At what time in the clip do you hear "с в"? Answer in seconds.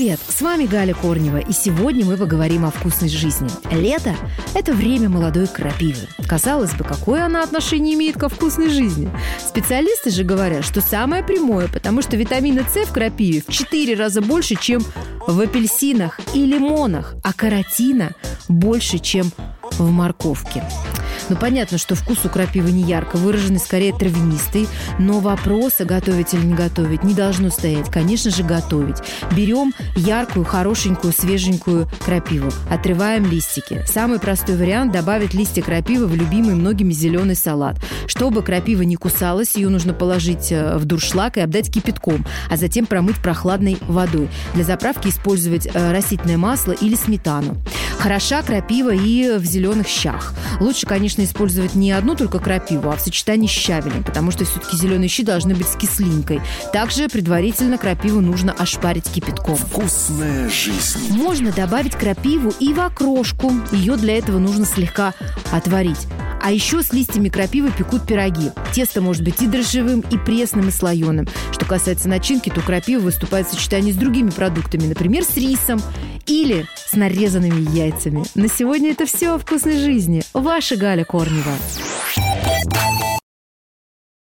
12.64-12.92